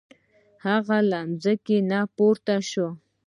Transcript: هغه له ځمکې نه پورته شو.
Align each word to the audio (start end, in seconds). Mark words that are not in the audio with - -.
هغه 0.65 0.97
له 1.09 1.19
ځمکې 1.43 1.77
نه 1.89 1.99
پورته 2.15 2.55
شو. 2.69 2.87